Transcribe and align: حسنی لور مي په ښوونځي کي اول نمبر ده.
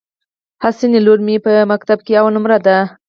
حسنی 0.63 0.99
لور 1.05 1.19
مي 1.27 1.35
په 1.45 1.49
ښوونځي 1.55 1.95
کي 2.05 2.13
اول 2.19 2.31
نمبر 2.35 2.51
ده. 2.67 2.77